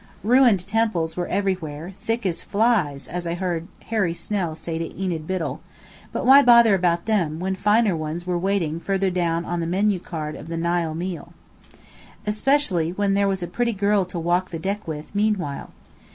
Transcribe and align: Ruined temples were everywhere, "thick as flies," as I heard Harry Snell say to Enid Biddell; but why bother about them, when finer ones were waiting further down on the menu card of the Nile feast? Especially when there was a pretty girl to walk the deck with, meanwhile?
Ruined 0.23 0.65
temples 0.65 1.15
were 1.15 1.27
everywhere, 1.27 1.91
"thick 2.01 2.25
as 2.25 2.41
flies," 2.41 3.07
as 3.07 3.27
I 3.27 3.35
heard 3.35 3.67
Harry 3.89 4.15
Snell 4.15 4.55
say 4.55 4.79
to 4.79 4.99
Enid 4.99 5.27
Biddell; 5.27 5.61
but 6.11 6.25
why 6.25 6.41
bother 6.41 6.73
about 6.73 7.05
them, 7.05 7.39
when 7.39 7.53
finer 7.53 7.95
ones 7.95 8.25
were 8.25 8.35
waiting 8.39 8.79
further 8.79 9.11
down 9.11 9.45
on 9.45 9.59
the 9.59 9.67
menu 9.67 9.99
card 9.99 10.35
of 10.35 10.47
the 10.47 10.57
Nile 10.57 10.95
feast? 10.95 11.25
Especially 12.25 12.91
when 12.91 13.13
there 13.13 13.27
was 13.27 13.43
a 13.43 13.47
pretty 13.47 13.73
girl 13.73 14.03
to 14.05 14.17
walk 14.17 14.49
the 14.49 14.57
deck 14.57 14.87
with, 14.87 15.13
meanwhile? 15.13 15.71